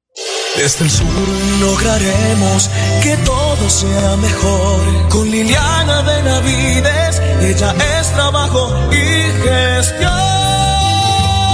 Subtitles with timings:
[0.57, 1.07] Desde el sur
[1.61, 2.71] lograremos
[3.03, 5.09] que todo sea mejor.
[5.09, 10.11] Con Liliana Benavides, ella es trabajo y gestión.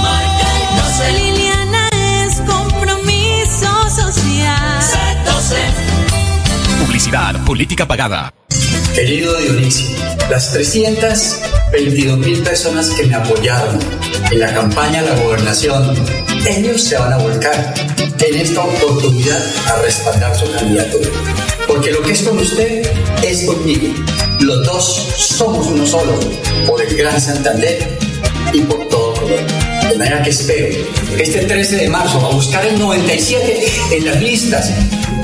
[0.01, 1.89] Marca el Liliana
[2.25, 4.81] es compromiso social.
[6.85, 8.33] Publicidad, política pagada.
[8.93, 9.95] Querido Dionisio,
[10.29, 10.51] las
[11.77, 13.77] 322 mil personas que me apoyaron
[14.31, 15.93] en la campaña de la gobernación,
[16.47, 17.73] ellos se van a volcar
[18.19, 21.07] en esta oportunidad a respaldar su candidatura.
[21.67, 22.81] Porque lo que es con usted
[23.21, 23.93] es conmigo.
[24.39, 26.19] Los dos somos uno solo,
[26.65, 27.99] por el Gran Santander
[28.53, 29.45] y por todo Colombia.
[29.87, 30.75] De manera que espero
[31.19, 34.71] este 13 de marzo a buscar el 97 en las listas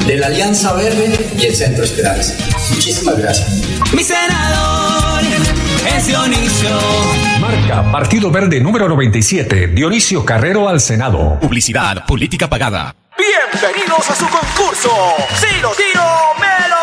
[0.06, 2.36] de la Alianza Verde y el Centro Esperanza.
[2.70, 3.50] Muchísimas gracias.
[3.92, 5.12] Mi senador
[5.96, 6.70] es Dionisio.
[7.40, 11.40] Marca Partido Verde número 97, Dionisio Carrero al Senado.
[11.40, 12.96] Publicidad, política pagada.
[13.18, 14.90] Bienvenidos a su concurso.
[15.36, 16.04] Si lo tiro,
[16.40, 16.83] me lo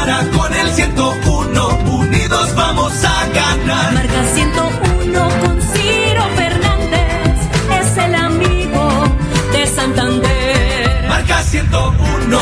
[0.00, 1.68] cámara con el 101.
[1.90, 3.92] Unidos vamos a ganar.
[3.92, 7.36] Marca 101 con Ciro Fernández.
[7.80, 9.04] Es el amigo
[9.52, 11.08] de Santander.
[11.08, 12.38] Marca 101,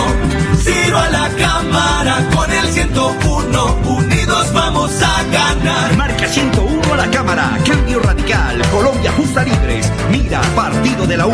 [0.62, 3.76] Ciro a la cámara con el 101.
[3.86, 5.96] Unidos vamos a ganar.
[5.96, 11.32] Marca 101 a la Cámara, Cambio Radical, Colombia Justa Libres, Mira, Partido de la U.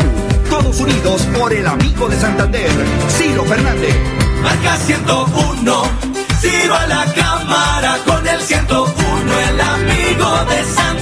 [0.49, 2.69] Todos unidos por el amigo de Santander,
[3.09, 3.95] Ciro Fernández.
[4.41, 6.14] Marca 101,
[6.45, 9.39] Ciro a la cámara con el 101.
[9.49, 10.94] El amigo de Santander.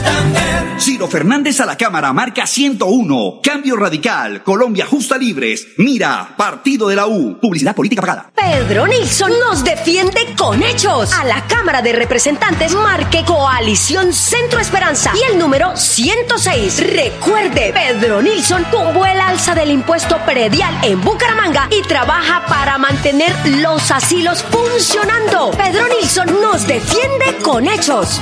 [1.07, 3.39] Fernández a la Cámara, marca 101.
[3.43, 7.39] Cambio Radical, Colombia Justa Libres, Mira, Partido de la U.
[7.39, 8.31] Publicidad política pagada.
[8.35, 11.13] Pedro Nilsson nos defiende con hechos.
[11.13, 16.93] A la Cámara de Representantes marque Coalición Centro Esperanza y el número 106.
[16.93, 23.33] Recuerde, Pedro Nilsson tuvo el alza del impuesto predial en Bucaramanga y trabaja para mantener
[23.61, 25.51] los asilos funcionando.
[25.51, 28.19] Pedro Nilsson nos defiende con hechos.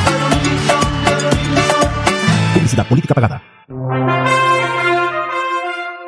[2.87, 3.43] Política pagada.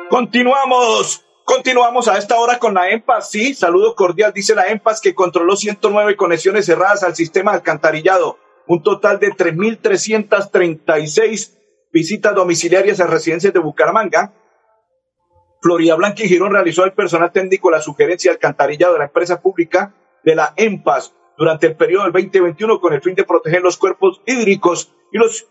[0.08, 3.30] Continuamos, continuamos a esta hora con la EMPAS.
[3.30, 8.38] Sí, saludo cordial, dice la EMPAS que controló 109 conexiones cerradas al sistema alcantarillado.
[8.66, 11.58] Un total de 3.336
[11.92, 14.32] visitas domiciliarias a residencias de Bucaramanga.
[15.60, 19.42] Florida Blanca y Girón realizó al personal técnico la sugerencia de alcantarillado de la empresa
[19.42, 19.92] pública
[20.24, 24.22] de la EMPAS durante el periodo del 2021 con el fin de proteger los cuerpos
[24.24, 25.46] hídricos y los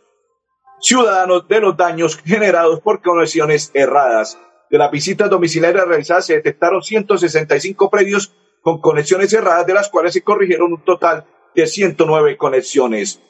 [0.84, 4.38] ciudadanos de los daños generados por conexiones erradas.
[4.70, 10.14] De las visitas domiciliarias realizadas se detectaron 165 predios con conexiones erradas, de las cuales
[10.14, 13.22] se corrigieron un total de 109 conexiones.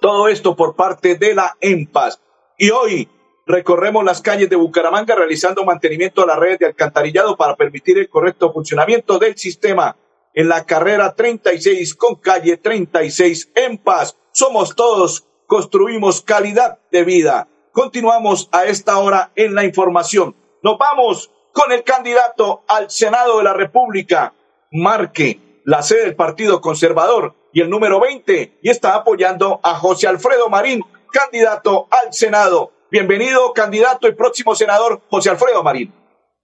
[0.00, 2.20] Todo esto por parte de la EMPAS.
[2.56, 3.08] Y hoy
[3.46, 8.08] recorremos las calles de Bucaramanga realizando mantenimiento a las redes de alcantarillado para permitir el
[8.08, 9.96] correcto funcionamiento del sistema
[10.34, 14.16] en la carrera 36 con calle 36 en paz.
[14.30, 17.48] Somos todos, construimos calidad de vida.
[17.72, 20.36] Continuamos a esta hora en la información.
[20.62, 24.34] Nos vamos con el candidato al Senado de la República.
[24.70, 30.06] Marque la sede del Partido Conservador y el número 20 y está apoyando a José
[30.06, 32.72] Alfredo Marín, candidato al Senado.
[32.90, 35.92] Bienvenido, candidato y próximo senador José Alfredo Marín.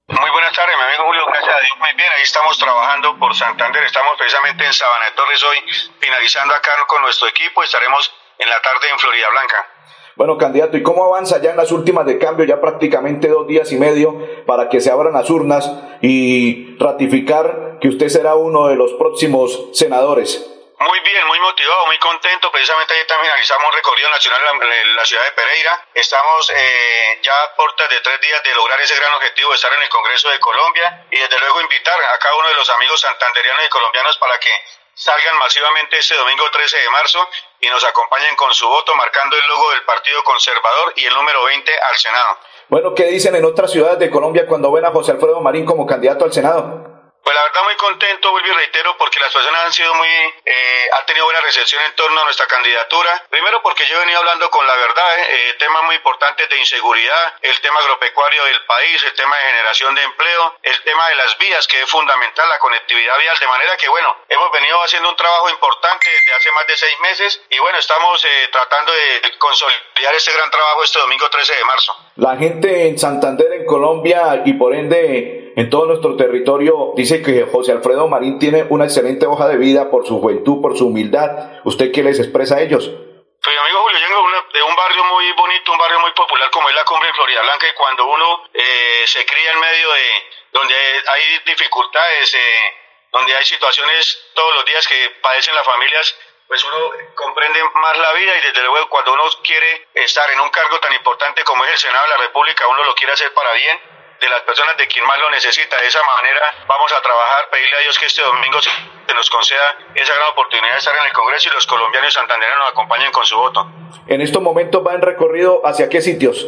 [0.08, 3.34] Muy buenas tardes, mi amigo Julio, gracias a Dios, muy bien, ahí estamos trabajando por
[3.34, 5.56] Santander, estamos precisamente en Sabana de Torres hoy,
[5.98, 9.68] finalizando acá con nuestro equipo, estaremos en la tarde en Florida Blanca.
[10.16, 13.72] Bueno, candidato, ¿y cómo avanza ya en las últimas de cambio, ya prácticamente dos días
[13.72, 15.68] y medio para que se abran las urnas
[16.02, 20.54] y ratificar que usted será uno de los próximos senadores?
[20.78, 22.50] Muy bien, muy motivado, muy contento.
[22.52, 25.86] Precisamente ayer también finalizamos un recorrido nacional en la ciudad de Pereira.
[25.94, 29.72] Estamos eh, ya a puertas de tres días de lograr ese gran objetivo de estar
[29.72, 33.00] en el Congreso de Colombia y desde luego invitar a cada uno de los amigos
[33.00, 34.50] santanderianos y colombianos para que
[34.94, 37.28] salgan masivamente este domingo 13 de marzo
[37.64, 41.44] y nos acompañen con su voto marcando el logo del Partido Conservador y el número
[41.44, 42.38] 20 al Senado.
[42.68, 45.86] Bueno, ¿qué dicen en otras ciudades de Colombia cuando ven a José Alfredo Marín como
[45.86, 46.93] candidato al Senado?
[47.24, 50.08] Pues la verdad muy contento, vuelvo y reitero, porque las personas han sido muy,
[50.44, 53.24] eh, han tenido buena recepción en torno a nuestra candidatura.
[53.30, 57.32] Primero porque yo he venido hablando con la verdad, eh, temas muy importantes de inseguridad,
[57.40, 61.38] el tema agropecuario del país, el tema de generación de empleo, el tema de las
[61.38, 65.16] vías, que es fundamental, la conectividad vial, de manera que bueno, hemos venido haciendo un
[65.16, 70.14] trabajo importante desde hace más de seis meses y bueno, estamos eh, tratando de consolidar
[70.14, 71.96] este gran trabajo este domingo 13 de marzo.
[72.16, 77.46] La gente en Santander, en Colombia y por ende en todo nuestro territorio dice que
[77.46, 81.62] José Alfredo Marín tiene una excelente hoja de vida por su juventud, por su humildad.
[81.64, 82.90] ¿Usted qué les expresa a ellos?
[82.90, 86.68] Pues amigo Julio, yo vengo de un barrio muy bonito, un barrio muy popular como
[86.68, 90.04] es la Cumbre en Florida Blanca y cuando uno eh, se cría en medio de
[90.50, 92.74] donde hay dificultades, eh,
[93.12, 96.16] donde hay situaciones todos los días que padecen las familias,
[96.48, 100.48] pues uno comprende más la vida y desde luego cuando uno quiere estar en un
[100.48, 103.52] cargo tan importante como es el Senado de la República, uno lo quiere hacer para
[103.52, 103.93] bien
[104.24, 105.76] de las personas de quien más lo necesita.
[105.76, 108.70] De esa manera vamos a trabajar, pedirle a Dios que este domingo se
[109.14, 112.64] nos conceda esa gran oportunidad de estar en el Congreso y los colombianos y santandereanos
[112.64, 113.66] nos acompañen con su voto.
[114.06, 116.46] En estos momentos va en recorrido hacia qué sitios?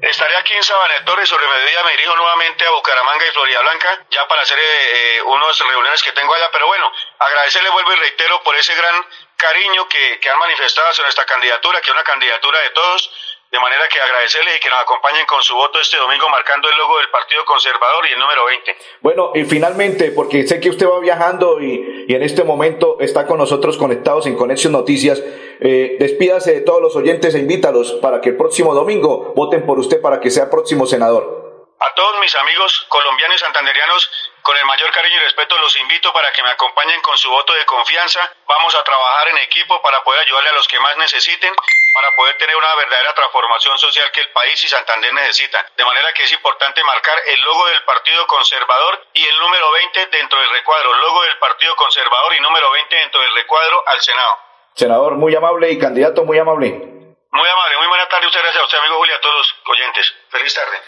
[0.00, 4.06] Estaré aquí en Sabanet Torres, sobre mediodía me dirijo nuevamente a Bucaramanga y Florida Blanca,
[4.10, 8.40] ya para hacer eh, unas reuniones que tengo allá, pero bueno, agradecerle, vuelvo y reitero,
[8.44, 8.94] por ese gran
[9.36, 13.10] cariño que, que han manifestado hacia nuestra candidatura, que es una candidatura de todos,
[13.50, 16.76] de manera que agradecerles y que nos acompañen con su voto este domingo marcando el
[16.76, 18.76] logo del Partido Conservador y el número 20.
[19.00, 23.26] Bueno, y finalmente, porque sé que usted va viajando y, y en este momento está
[23.26, 25.22] con nosotros conectados en Conexión Noticias,
[25.60, 29.78] eh, despídase de todos los oyentes e invítalos para que el próximo domingo voten por
[29.78, 31.48] usted para que sea próximo senador.
[31.80, 34.10] A todos mis amigos colombianos y santanderianos,
[34.42, 37.52] con el mayor cariño y respeto los invito para que me acompañen con su voto
[37.54, 38.20] de confianza.
[38.46, 41.54] Vamos a trabajar en equipo para poder ayudarle a los que más necesiten,
[41.98, 45.66] para poder tener una verdadera transformación social que el país y Santander necesitan.
[45.74, 49.66] De manera que es importante marcar el logo del Partido Conservador y el número
[49.98, 50.94] 20 dentro del recuadro.
[50.94, 54.34] Logo del Partido Conservador y número 20 dentro del recuadro al Senado.
[54.78, 56.70] Senador, muy amable y candidato muy amable.
[56.70, 58.26] Muy amable, muy buena tarde.
[58.26, 60.14] Muchas gracias a usted, amigo Julio, a todos los oyentes.
[60.30, 60.78] Feliz tarde.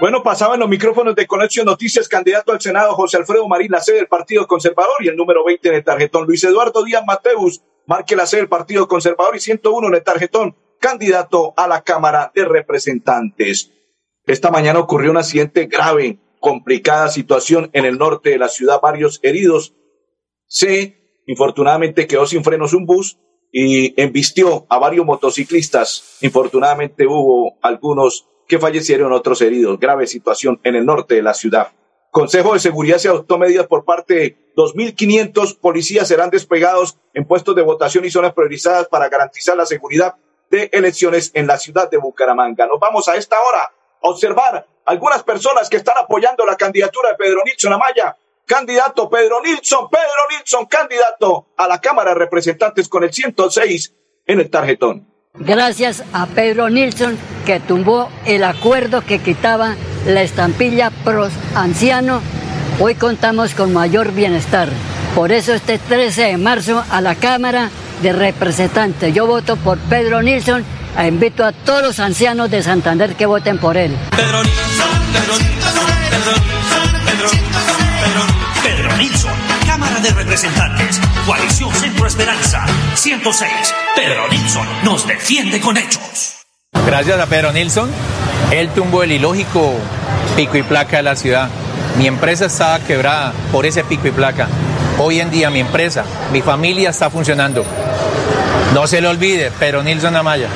[0.00, 3.80] Bueno, pasaba en los micrófonos de Conexión Noticias, candidato al Senado José Alfredo Marín, la
[3.80, 6.24] sede del Partido Conservador y el número 20 en el tarjetón.
[6.26, 7.60] Luis Eduardo Díaz Mateus,
[7.90, 12.30] marque la sede del Partido Conservador y 101 en el tarjetón, candidato a la Cámara
[12.32, 13.72] de Representantes.
[14.26, 19.18] Esta mañana ocurrió un accidente grave, complicada situación en el norte de la ciudad, varios
[19.24, 19.74] heridos.
[20.46, 23.18] Se, infortunadamente, quedó sin frenos un bus
[23.50, 26.18] y embistió a varios motociclistas.
[26.20, 29.80] Infortunadamente hubo algunos que fallecieron, otros heridos.
[29.80, 31.72] Grave situación en el norte de la ciudad.
[32.10, 37.54] Consejo de Seguridad se adoptó medidas por parte de 2.500 policías serán despegados en puestos
[37.54, 40.16] de votación y zonas priorizadas para garantizar la seguridad
[40.50, 42.66] de elecciones en la ciudad de Bucaramanga.
[42.66, 43.62] Nos vamos a esta hora
[44.02, 48.16] a observar algunas personas que están apoyando la candidatura de Pedro Nilsson Amaya.
[48.44, 53.94] Candidato Pedro Nilsson, Pedro Nilsson, candidato a la Cámara de Representantes con el 106
[54.26, 55.09] en el tarjetón.
[55.38, 62.20] Gracias a Pedro Nilsson que tumbó el acuerdo que quitaba la estampilla pros anciano,
[62.80, 64.68] hoy contamos con mayor bienestar.
[65.14, 67.70] Por eso este 13 de marzo a la Cámara
[68.02, 70.64] de Representantes yo voto por Pedro Nilsson
[70.98, 73.96] e invito a todos los ancianos de Santander que voten por él.
[74.10, 79.32] Pedro Nilsson, Pedro Nilsson, Pedro Nilsson, Pedro Nilsson, Pedro Nilsson,
[79.66, 83.50] Cámara de Representantes, Coalición Centro Esperanza, 106.
[83.94, 86.36] Pedro Nilsson nos defiende con hechos.
[86.86, 87.90] Gracias a Pedro Nilsson,
[88.50, 89.74] él tumbó el ilógico
[90.36, 91.48] pico y placa de la ciudad.
[91.98, 94.48] Mi empresa estaba quebrada por ese pico y placa.
[94.98, 97.64] Hoy en día mi empresa, mi familia está funcionando.
[98.74, 100.48] No se le olvide, Pedro Nilsson Amaya.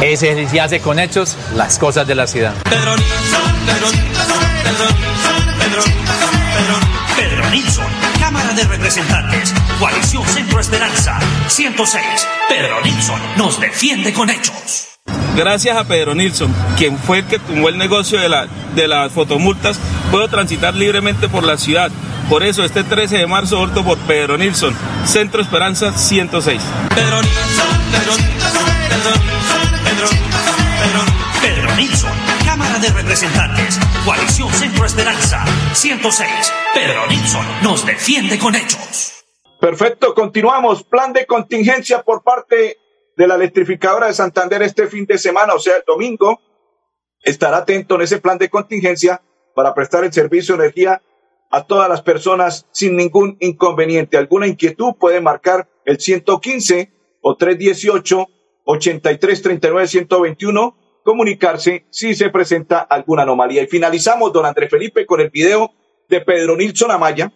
[0.00, 2.54] Ese se hace con hechos las cosas de la ciudad.
[2.64, 4.41] Pedro Nilsson, Pedro Nilsson,
[8.62, 12.04] de Representantes, Coalición Centro Esperanza, 106.
[12.48, 14.88] Pedro Nilsson nos defiende con hechos.
[15.36, 19.12] Gracias a Pedro Nilsson, quien fue el que tumbó el negocio de, la, de las
[19.12, 19.78] fotomultas,
[20.10, 21.90] puedo transitar libremente por la ciudad.
[22.28, 24.74] Por eso este 13 de marzo voto por Pedro Nilsson,
[25.06, 26.60] Centro Esperanza 106.
[26.94, 27.66] Pedro Nilsson,
[31.40, 32.10] Pedro Nilsson,
[32.44, 35.44] Cámara de Representantes, Coalición Centro Esperanza,
[35.74, 36.28] 106.
[36.74, 39.24] Pedro Nilsson nos defiende con hechos.
[39.60, 40.82] Perfecto, continuamos.
[40.82, 42.78] Plan de contingencia por parte
[43.16, 46.40] de la electrificadora de Santander este fin de semana, o sea, el domingo.
[47.22, 49.22] Estará atento en ese plan de contingencia
[49.54, 51.00] para prestar el servicio de energía
[51.52, 54.16] a todas las personas sin ningún inconveniente.
[54.16, 58.26] Alguna inquietud puede marcar el 115 o 318
[58.64, 63.62] 8339 121 comunicarse si se presenta alguna anomalía.
[63.62, 65.72] Y finalizamos, don Andrés Felipe, con el video
[66.08, 67.32] de Pedro Nilsson Amaya,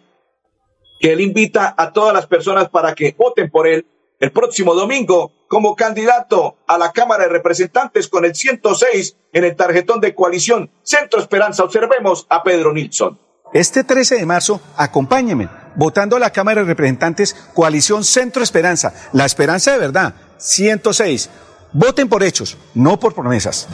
[0.99, 3.85] que él invita a todas las personas para que voten por él
[4.19, 9.55] el próximo domingo como candidato a la Cámara de Representantes con el 106 en el
[9.55, 11.63] tarjetón de coalición Centro Esperanza.
[11.63, 13.19] Observemos a Pedro Nilsson.
[13.53, 19.25] Este 13 de marzo, acompáñenme, votando a la Cámara de Representantes Coalición Centro Esperanza, la
[19.25, 21.29] esperanza de verdad, 106.
[21.73, 23.67] Voten por hechos, no por promesas.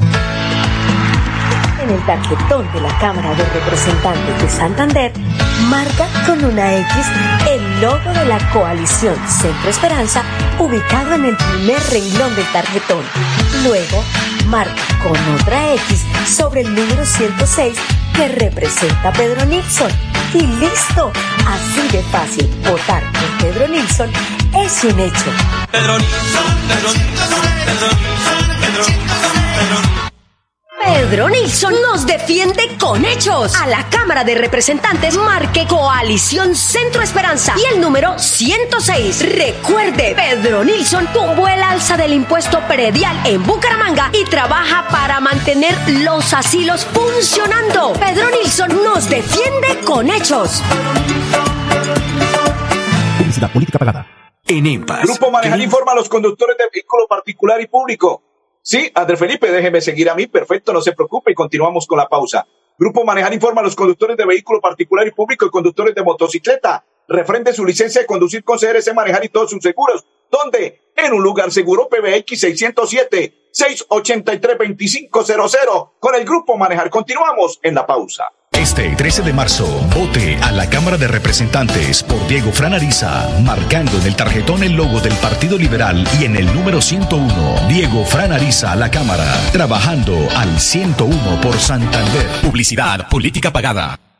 [1.81, 5.13] En el tarjetón de la Cámara de Representantes de Santander,
[5.69, 6.89] marca con una X
[7.49, 10.23] el logo de la coalición Centro Esperanza
[10.59, 13.03] ubicado en el primer renglón del tarjetón.
[13.63, 14.03] Luego,
[14.47, 17.77] marca con otra X sobre el número 106
[18.15, 19.91] que representa a Pedro Nilsson.
[20.33, 21.11] Y listo,
[21.45, 24.09] así de fácil, votar por Pedro Nilsson
[24.55, 25.25] es un hecho.
[25.71, 30.03] Pedro Nilsson, Pedro Nilsson, Pedro Nilsson, Pedro Nilsson,
[30.83, 33.55] Pedro Nilsson nos defiende con hechos.
[33.55, 39.35] A la Cámara de Representantes marque Coalición Centro Esperanza y el número 106.
[39.35, 45.75] Recuerde, Pedro Nilsson tumbó el alza del impuesto predial en Bucaramanga y trabaja para mantener
[45.87, 47.93] los asilos funcionando.
[47.93, 50.61] Pedro Nilsson nos defiende con hechos.
[53.17, 54.22] Publicidad política pagada.
[54.45, 55.03] En EMPAS.
[55.03, 58.21] Grupo Manejar informa a los conductores de vehículo particular y público.
[58.61, 60.27] Sí, Andrés Felipe, déjeme seguir a mí.
[60.27, 62.45] Perfecto, no se preocupe y continuamos con la pausa.
[62.77, 66.83] Grupo Manejar informa a los conductores de vehículo particular y público y conductores de motocicleta.
[67.07, 70.03] Refrende su licencia de conducir con CRC Manejar y todos sus seguros.
[70.29, 70.91] ¿Dónde?
[70.95, 76.89] En un lugar seguro PBX 607 683 2500 con el Grupo Manejar.
[76.89, 78.25] Continuamos en la pausa.
[78.59, 83.97] Este 13 de marzo, vote a la Cámara de Representantes por Diego Fran Ariza, marcando
[83.99, 88.31] en el tarjetón el logo del Partido Liberal y en el número 101, Diego Fran
[88.31, 92.27] Ariza a la Cámara, trabajando al 101 por Santander.
[92.41, 93.99] Publicidad política pagada.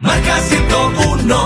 [0.00, 1.36] Marca 101,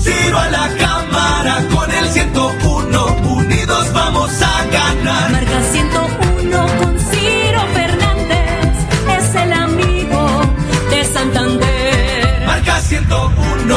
[0.00, 5.32] Ciro a la cámara con el 101, unidos vamos a ganar.
[5.32, 8.72] Marca 101 con Ciro Fernández,
[9.18, 10.42] es el amigo
[10.90, 12.46] de Santander.
[12.46, 13.76] Marca 101,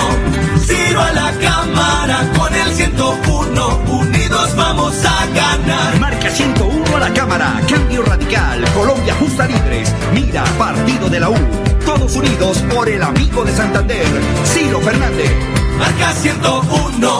[0.67, 5.99] Ciro a la cámara con el 101, unidos vamos a ganar.
[5.99, 11.70] Marca 101 a la Cámara, Cambio Radical, Colombia Justa Libres, Mira, Partido de la U.
[11.93, 14.05] Todos unidos por el amigo de Santander,
[14.45, 15.29] Ciro Fernández.
[15.77, 17.19] Marca 101,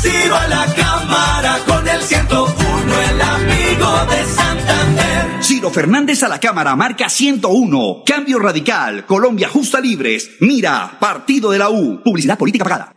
[0.00, 2.54] Ciro a la cámara con el 101,
[3.10, 5.42] el amigo de Santander.
[5.42, 8.04] Ciro Fernández a la Cámara, marca 101.
[8.06, 12.00] Cambio Radical, Colombia Justa Libres, Mira, Partido de la U.
[12.02, 12.94] Publicidad política pagada.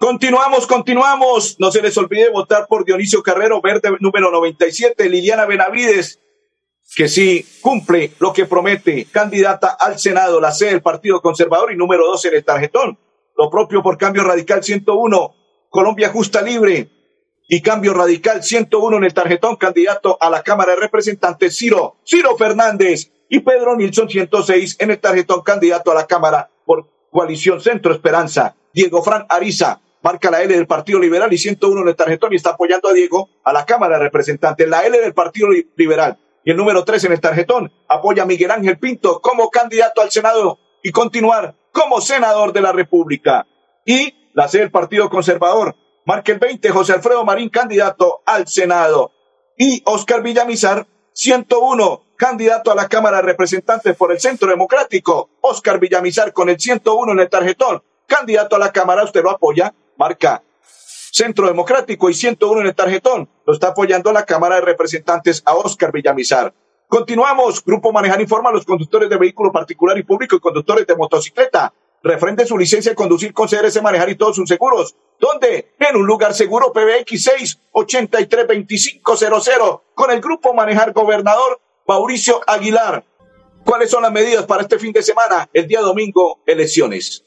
[0.00, 1.54] Continuamos, continuamos.
[1.60, 6.20] No se les olvide votar por Dionisio Carrero, verde número 97, Liliana Benavides,
[6.96, 11.76] que sí cumple lo que promete, candidata al Senado, la C del Partido Conservador y
[11.76, 12.98] número 12 en el tarjetón.
[13.36, 15.34] Lo propio por Cambio Radical 101,
[15.70, 16.88] Colombia Justa Libre
[17.48, 22.36] y Cambio Radical 101 en el tarjetón, candidato a la Cámara de Representantes, Ciro, Ciro
[22.36, 27.92] Fernández y Pedro Nilsson 106 en el tarjetón, candidato a la Cámara por Coalición Centro
[27.92, 32.32] Esperanza, Diego Fran Ariza, marca la L del Partido Liberal y 101 en el tarjetón
[32.32, 34.68] y está apoyando a Diego a la Cámara de Representantes.
[34.68, 38.26] La L del Partido Li- Liberal y el número 3 en el tarjetón apoya a
[38.26, 43.46] Miguel Ángel Pinto como candidato al Senado y continuar como senador de la República.
[43.84, 45.74] Y la C del Partido Conservador
[46.04, 49.12] marca el 20 José Alfredo Marín candidato al Senado
[49.56, 55.30] y Oscar Villamizar 101 candidato a la Cámara de Representantes por el Centro Democrático.
[55.40, 59.74] Oscar Villamizar con el 101 en el tarjetón candidato a la Cámara, usted lo apoya,
[59.96, 60.42] marca
[61.14, 63.28] Centro Democrático y 101 en el tarjetón.
[63.46, 66.52] Lo está apoyando la Cámara de Representantes a Oscar Villamizar.
[66.88, 67.64] Continuamos.
[67.64, 71.72] Grupo Manejar informa a los conductores de vehículo particular y público y conductores de motocicleta.
[72.02, 74.96] Refrende su licencia de conducir con CRS Manejar y todos sus seguros.
[75.20, 75.76] ¿Dónde?
[75.78, 83.04] En un lugar seguro PBX 6 83 2500 con el Grupo Manejar Gobernador Mauricio Aguilar.
[83.64, 85.48] ¿Cuáles son las medidas para este fin de semana?
[85.52, 87.22] El día domingo, elecciones.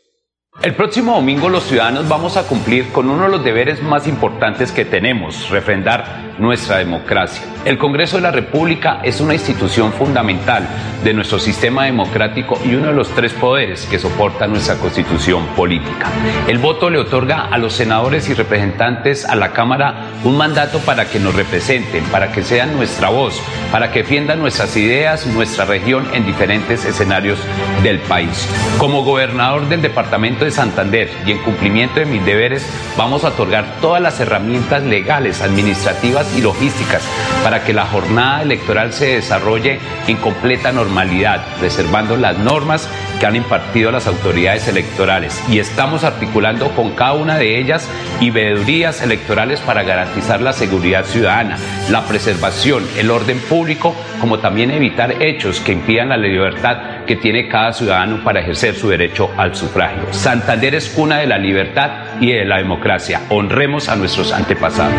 [0.64, 4.72] El próximo domingo los ciudadanos vamos a cumplir con uno de los deberes más importantes
[4.72, 7.46] que tenemos, refrendar nuestra democracia.
[7.64, 10.68] El Congreso de la República es una institución fundamental
[11.04, 16.10] de nuestro sistema democrático y uno de los tres poderes que soporta nuestra constitución política.
[16.48, 21.06] El voto le otorga a los senadores y representantes a la Cámara un mandato para
[21.06, 23.40] que nos representen, para que sean nuestra voz,
[23.72, 27.38] para que defiendan nuestras ideas, nuestra región en diferentes escenarios
[27.84, 28.48] del país.
[28.80, 32.66] Como gobernador del departamento de Santander y en cumplimiento de mis deberes,
[32.98, 37.04] vamos a otorgar todas las herramientas legales, administrativas y logísticas
[37.44, 42.90] para que la jornada electoral se desarrolle en completa normalidad, reservando las normas
[43.20, 45.44] que han impartido las autoridades electorales.
[45.50, 47.90] Y estamos articulando con cada una de ellas
[48.20, 51.58] y veedurías electorales para garantizar la seguridad ciudadana,
[51.90, 57.50] la preservación, el orden público, como también evitar hechos que impidan la libertad que tiene
[57.50, 60.14] cada ciudadano para ejercer su derecho al sufragio.
[60.14, 63.24] Santander es cuna de la libertad y de la democracia.
[63.30, 64.94] Honremos a nuestros antepasados.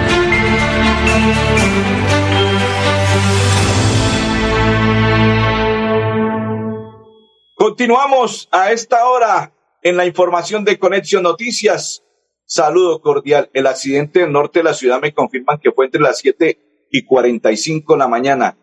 [7.54, 12.02] Continuamos a esta hora en la información de Conexión Noticias.
[12.44, 13.50] Saludo cordial.
[13.52, 16.58] El accidente del norte de la ciudad me confirman que fue entre las 7
[16.90, 18.56] y 45 de la mañana.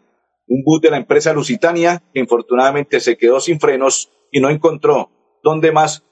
[0.48, 5.10] Un bus de la empresa Lusitania que infortunadamente se quedó sin frenos y no encontró
[5.44, 6.04] dónde más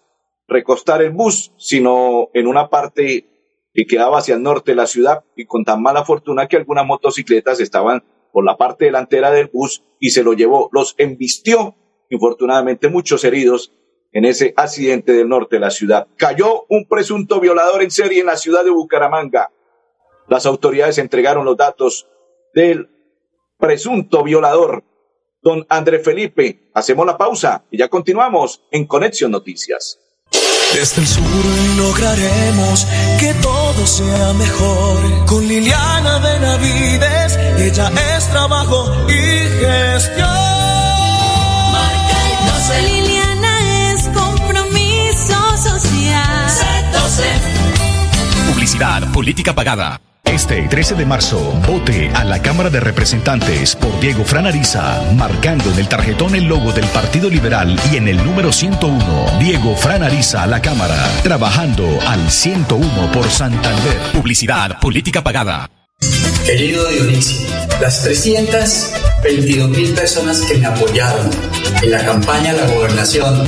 [0.47, 3.27] recostar el bus, sino en una parte
[3.73, 6.85] que quedaba hacia el norte de la ciudad y con tan mala fortuna que algunas
[6.85, 11.75] motocicletas estaban por la parte delantera del bus y se lo llevó, los embistió,
[12.09, 13.73] infortunadamente muchos heridos
[14.11, 16.07] en ese accidente del norte de la ciudad.
[16.17, 19.51] Cayó un presunto violador en serie en la ciudad de Bucaramanga.
[20.27, 22.07] Las autoridades entregaron los datos
[22.53, 22.89] del
[23.63, 24.83] presunto violador,
[25.41, 26.69] don André Felipe.
[26.73, 29.99] Hacemos la pausa y ya continuamos en Conexión Noticias.
[30.73, 31.23] Desde el sur
[31.77, 32.85] lograremos
[33.21, 35.25] que todo sea mejor.
[35.27, 40.27] Con Liliana Benavides, ella es trabajo y gestión.
[41.71, 42.81] Marca el 12.
[42.81, 46.49] Liliana es compromiso social.
[48.51, 50.01] Publicidad, política pagada.
[50.33, 55.71] Este 13 de marzo, vote a la Cámara de Representantes por Diego Fran Ariza, marcando
[55.71, 60.01] en el tarjetón el logo del Partido Liberal y en el número 101, Diego Fran
[60.01, 63.95] Ariza a la Cámara, trabajando al 101 por Santander.
[64.11, 65.69] Publicidad, política pagada.
[66.45, 67.47] Querido Dionisio,
[67.79, 71.29] las 322 mil personas que me apoyaron
[71.81, 73.47] en la campaña a la gobernación,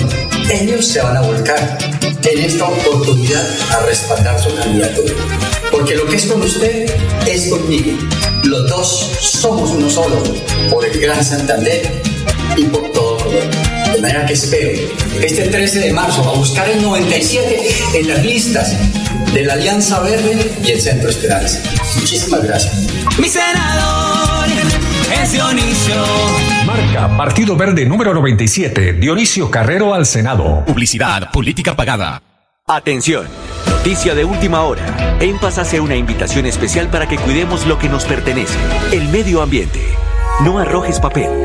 [0.49, 1.77] ellos se van a volcar
[2.23, 5.13] en esta oportunidad a respaldar su candidatura.
[5.71, 6.89] Porque lo que es con usted
[7.27, 7.97] es conmigo.
[8.43, 10.23] Los dos somos uno solo,
[10.69, 12.01] por el Gran Santander
[12.55, 13.74] y por todo Colombia.
[13.95, 14.71] De manera que espero
[15.21, 18.75] este 13 de marzo a buscar el 97 en las listas
[19.33, 21.61] de la Alianza Verde y el Centro Esperanza.
[21.95, 22.75] Muchísimas gracias.
[23.17, 24.47] Mi senador
[25.13, 25.95] es Dionisio.
[26.65, 30.65] Marca Partido Verde número 97, Dionisio Carrero al Senado.
[30.65, 32.21] Publicidad, política pagada.
[32.67, 33.27] Atención,
[33.65, 35.17] noticia de última hora.
[35.21, 38.57] En Paz hace una invitación especial para que cuidemos lo que nos pertenece,
[38.91, 39.79] el medio ambiente.
[40.43, 41.44] No arrojes papel,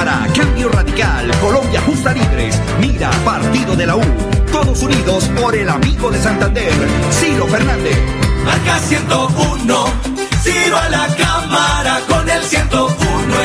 [0.00, 4.02] Cámara, Cambio Radical, Colombia Justa Libres, Mira, Partido de la U.
[4.50, 6.72] Todos unidos por el amigo de Santander,
[7.10, 7.98] Ciro Fernández.
[8.42, 9.84] Marca 101,
[10.42, 12.94] Ciro a la cámara con el 101,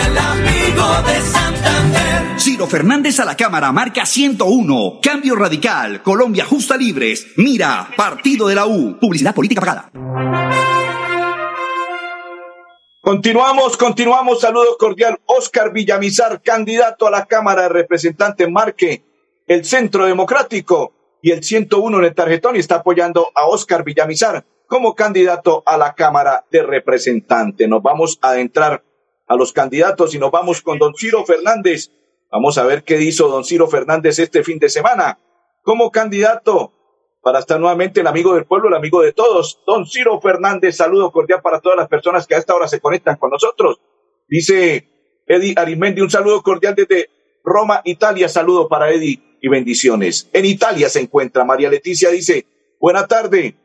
[0.08, 2.40] el amigo de Santander.
[2.40, 5.00] Ciro Fernández a la Cámara, marca 101.
[5.02, 8.98] Cambio Radical, Colombia Justa Libres, Mira, Partido de la U.
[8.98, 10.75] Publicidad política pagada.
[13.06, 14.42] Continuamos, continuamos.
[14.42, 15.20] Saludo cordial.
[15.28, 19.04] Oscar Villamizar, candidato a la Cámara de Representantes, marque
[19.46, 20.92] el Centro Democrático
[21.22, 25.78] y el 101 en el tarjetón y está apoyando a Oscar Villamizar como candidato a
[25.78, 27.70] la Cámara de Representantes.
[27.70, 28.84] Nos vamos a adentrar
[29.28, 31.92] a los candidatos y nos vamos con don Ciro Fernández.
[32.32, 35.20] Vamos a ver qué hizo don Ciro Fernández este fin de semana
[35.62, 36.74] como candidato
[37.26, 39.60] para estar nuevamente el amigo del pueblo, el amigo de todos.
[39.66, 43.16] Don Ciro Fernández, saludo cordial para todas las personas que a esta hora se conectan
[43.16, 43.82] con nosotros.
[44.28, 44.88] Dice
[45.26, 47.10] Eddie Arimendi, un saludo cordial desde
[47.44, 48.30] Roma, Italia.
[48.30, 50.30] Saludo para Eddie y bendiciones.
[50.34, 52.46] En Italia se encuentra María Leticia, dice,
[52.80, 53.56] buena tarde.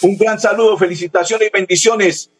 [0.00, 2.30] Un gran saludo, felicitaciones y bendiciones.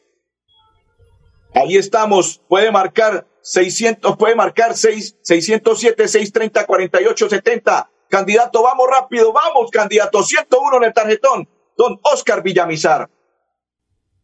[1.52, 7.90] Ahí estamos, puede marcar 600, puede marcar 6, 607, 630, 48, 70.
[8.08, 10.22] Candidato, vamos rápido, vamos, candidato.
[10.22, 11.48] 101 en el tarjetón.
[11.76, 13.10] Don Oscar Villamizar.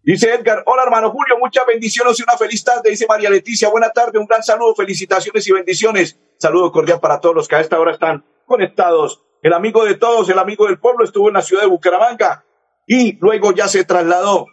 [0.02, 2.90] Dice Edgar, hola hermano Julio, muchas bendiciones y una feliz tarde.
[2.90, 6.18] Dice María Leticia, buena tarde, un gran saludo, felicitaciones y bendiciones.
[6.38, 9.22] Saludo cordial para todos los que a esta hora están conectados.
[9.42, 12.44] El amigo de todos, el amigo del pueblo, estuvo en la ciudad de Bucaramanga
[12.86, 14.46] y luego ya se trasladó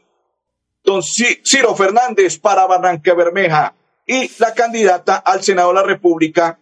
[0.87, 6.59] don Ciro Fernández para Barranca Bermeja y la candidata al Senado de la República,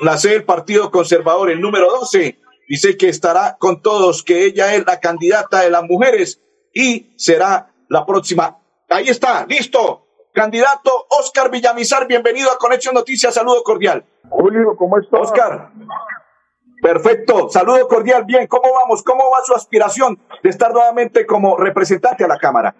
[0.00, 4.74] la sede del Partido Conservador, el número 12, dice que estará con todos, que ella
[4.74, 6.40] es la candidata de las mujeres
[6.72, 8.58] y será la próxima.
[8.88, 10.02] Ahí está, listo.
[10.32, 14.04] Candidato Oscar Villamizar, bienvenido a Conexión Noticias, saludo cordial.
[14.28, 15.20] Julio, ¿cómo estás?
[15.20, 15.70] Oscar.
[16.82, 19.02] Perfecto, saludo cordial, bien, ¿cómo vamos?
[19.02, 22.74] ¿Cómo va su aspiración de estar nuevamente como representante a la Cámara?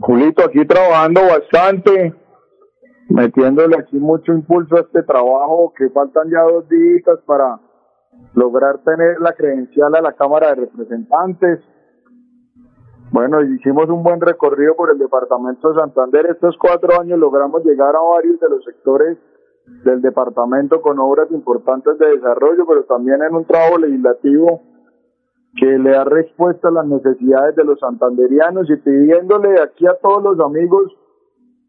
[0.00, 2.14] Julito, aquí trabajando bastante,
[3.08, 7.60] metiéndole aquí mucho impulso a este trabajo, que faltan ya dos días para
[8.34, 11.60] lograr tener la credencial a la Cámara de Representantes.
[13.10, 16.26] Bueno, hicimos un buen recorrido por el departamento de Santander.
[16.26, 19.18] Estos cuatro años logramos llegar a varios de los sectores
[19.84, 24.62] del departamento con obras importantes de desarrollo, pero también en un trabajo legislativo
[25.56, 30.22] que le da respuesta a las necesidades de los santanderianos y pidiéndole aquí a todos
[30.22, 30.90] los amigos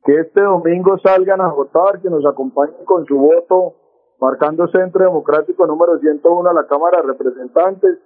[0.05, 3.75] que este domingo salgan a votar, que nos acompañen con su voto,
[4.19, 7.99] marcando Centro Democrático número 101 a la Cámara de Representantes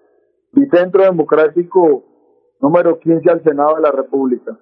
[0.54, 2.04] y Centro Democrático
[2.62, 4.58] número 15 al Senado de la República.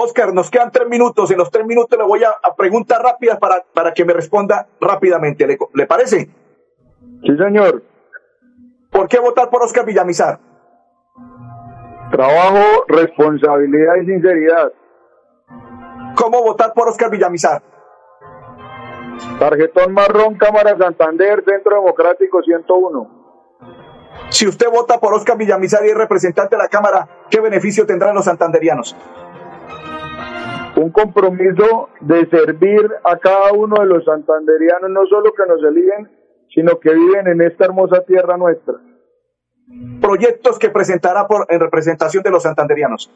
[0.00, 1.30] Oscar, nos quedan tres minutos.
[1.30, 4.68] En los tres minutos le voy a, a preguntas rápidas para, para que me responda
[4.80, 5.46] rápidamente.
[5.46, 6.28] ¿Le, ¿Le parece?
[7.22, 7.82] Sí, señor.
[8.90, 10.38] ¿Por qué votar por Oscar Villamizar?
[12.10, 14.72] Trabajo, responsabilidad y sinceridad.
[16.48, 17.60] ¿Cómo votar por Oscar Villamizar?
[19.38, 23.10] Tarjetón marrón, Cámara Santander, Centro Democrático 101.
[24.30, 28.14] Si usted vota por Oscar Villamizar y es representante de la Cámara, ¿qué beneficio tendrán
[28.14, 28.96] los santanderianos?
[30.76, 36.10] Un compromiso de servir a cada uno de los santanderianos, no solo que nos eligen,
[36.54, 38.76] sino que viven en esta hermosa tierra nuestra.
[40.00, 43.10] Proyectos que presentará por, en representación de los santanderianos.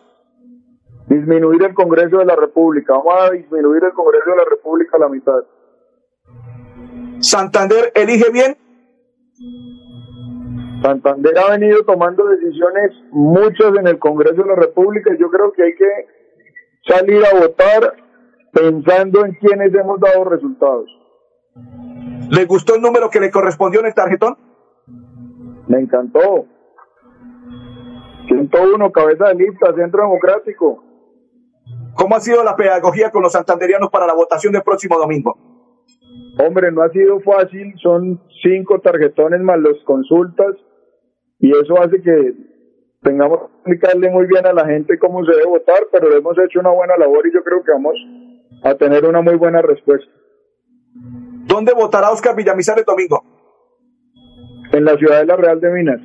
[1.12, 2.94] Disminuir el Congreso de la República.
[2.94, 5.44] Vamos a disminuir el Congreso de la República a la mitad.
[7.20, 8.56] ¿Santander elige bien?
[10.82, 15.52] Santander ha venido tomando decisiones, muchas en el Congreso de la República, y yo creo
[15.52, 15.90] que hay que
[16.88, 17.92] salir a votar
[18.50, 20.88] pensando en quienes hemos dado resultados.
[22.30, 24.38] ¿Le gustó el número que le correspondió en el tarjetón?
[25.68, 26.46] Me encantó.
[28.28, 30.91] 101, cabeza de lista, Centro Democrático.
[31.94, 35.36] ¿Cómo ha sido la pedagogía con los santanderianos para la votación del próximo domingo?
[36.38, 40.56] Hombre, no ha sido fácil, son cinco tarjetones más los consultas
[41.38, 42.34] y eso hace que
[43.02, 46.60] tengamos que explicarle muy bien a la gente cómo se debe votar, pero hemos hecho
[46.60, 47.96] una buena labor y yo creo que vamos
[48.64, 50.10] a tener una muy buena respuesta.
[51.46, 53.24] ¿Dónde votará Oscar Villamizar el domingo?
[54.72, 56.00] En la ciudad de La Real de Minas.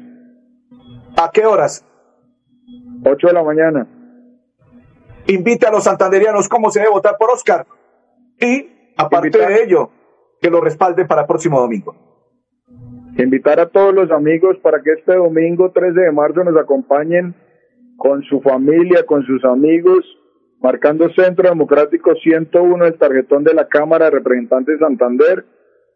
[1.16, 1.86] ¿A qué horas?
[3.06, 3.88] 8 de la mañana.
[5.28, 7.66] Invite a los santanderianos cómo se debe votar por Oscar.
[8.40, 9.50] Y, aparte Invitar.
[9.50, 9.90] de ello,
[10.42, 11.96] que lo respalden para el próximo domingo.
[13.18, 17.36] Invitar a todos los amigos para que este domingo 13 de marzo nos acompañen
[17.98, 20.06] con su familia, con sus amigos,
[20.60, 25.46] marcando Centro Democrático 101, el tarjetón de la Cámara de Representantes de Santander,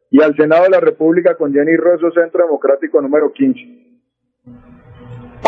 [0.10, 3.60] y al Senado de la República con Jenny Rosso, Centro Democrático número 15.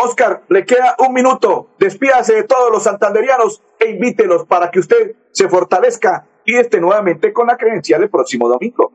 [0.02, 1.68] Oscar, le queda un minuto.
[1.78, 7.32] Despídase de todos los santanderianos e invítelos para que usted se fortalezca y esté nuevamente
[7.32, 8.92] con la credencial el próximo domingo.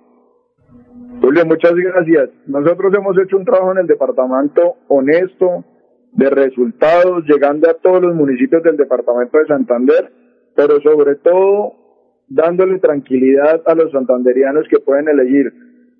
[1.22, 2.30] Julio, muchas gracias.
[2.48, 5.66] Nosotros hemos hecho un trabajo en el departamento honesto,
[6.12, 10.12] de resultados, llegando a todos los municipios del departamento de Santander,
[10.56, 11.74] pero sobre todo
[12.28, 15.54] dándole tranquilidad a los santanderianos que pueden elegir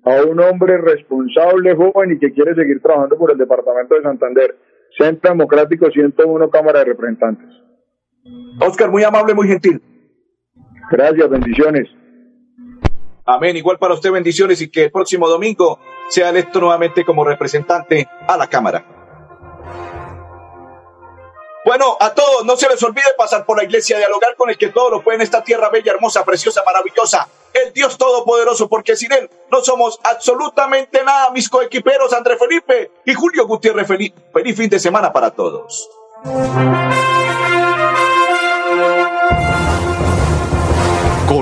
[0.04, 4.56] a un hombre responsable, joven y que quiere seguir trabajando por el departamento de Santander.
[4.96, 7.48] Centro Democrático 101 Cámara de Representantes.
[8.60, 9.82] Oscar, muy amable, muy gentil.
[10.90, 11.88] Gracias, bendiciones.
[13.24, 13.56] Amén.
[13.56, 18.36] Igual para usted, bendiciones y que el próximo domingo sea electo nuevamente como representante a
[18.36, 18.99] la Cámara.
[21.70, 24.70] Bueno, a todos, no se les olvide pasar por la iglesia, dialogar con el que
[24.70, 27.28] todo lo puede en esta tierra bella, hermosa, preciosa, maravillosa.
[27.52, 33.14] El Dios Todopoderoso, porque sin Él no somos absolutamente nada, mis coequiperos André Felipe y
[33.14, 33.86] Julio Gutiérrez.
[33.86, 35.88] Feliz fin de semana para todos.